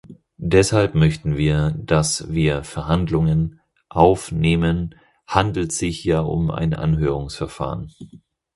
Deshalb 0.39 0.95
möchten 0.95 1.37
wir, 1.37 1.75
dass 1.77 2.31
wir 2.33 2.63
Verhandlungen 2.63 3.59
aufnehmenhandelt 3.89 5.73
sich 5.73 6.03
ja 6.03 6.21
um 6.21 6.49
ein 6.49 6.73
Anhörungsverfahren. 6.73 7.93